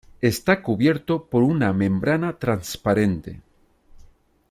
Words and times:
Está 0.21 0.63
cubierto 0.63 1.25
por 1.25 1.43
una 1.43 1.73
membrana 1.73 2.39
transparente. 2.39 3.39